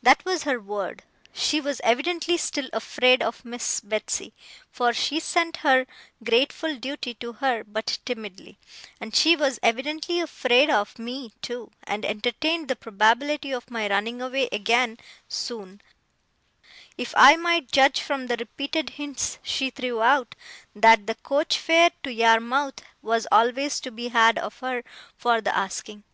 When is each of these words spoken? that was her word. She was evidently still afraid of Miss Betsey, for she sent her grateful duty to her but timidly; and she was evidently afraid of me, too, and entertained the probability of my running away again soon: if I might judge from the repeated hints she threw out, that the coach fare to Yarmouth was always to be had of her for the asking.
that 0.00 0.24
was 0.24 0.44
her 0.44 0.60
word. 0.60 1.02
She 1.32 1.60
was 1.60 1.80
evidently 1.82 2.36
still 2.36 2.68
afraid 2.72 3.20
of 3.20 3.44
Miss 3.44 3.80
Betsey, 3.80 4.32
for 4.70 4.92
she 4.92 5.18
sent 5.18 5.56
her 5.66 5.86
grateful 6.22 6.76
duty 6.76 7.14
to 7.14 7.32
her 7.32 7.64
but 7.64 7.98
timidly; 8.04 8.58
and 9.00 9.12
she 9.12 9.34
was 9.34 9.58
evidently 9.64 10.20
afraid 10.20 10.70
of 10.70 11.00
me, 11.00 11.32
too, 11.42 11.72
and 11.82 12.04
entertained 12.04 12.68
the 12.68 12.76
probability 12.76 13.50
of 13.50 13.68
my 13.68 13.88
running 13.88 14.22
away 14.22 14.48
again 14.52 14.98
soon: 15.28 15.80
if 16.96 17.12
I 17.16 17.34
might 17.34 17.72
judge 17.72 18.00
from 18.00 18.28
the 18.28 18.36
repeated 18.36 18.90
hints 18.90 19.40
she 19.42 19.70
threw 19.70 20.00
out, 20.00 20.36
that 20.76 21.08
the 21.08 21.16
coach 21.16 21.58
fare 21.58 21.90
to 22.04 22.12
Yarmouth 22.12 22.82
was 23.02 23.26
always 23.32 23.80
to 23.80 23.90
be 23.90 24.10
had 24.10 24.38
of 24.38 24.60
her 24.60 24.84
for 25.16 25.40
the 25.40 25.52
asking. 25.52 26.04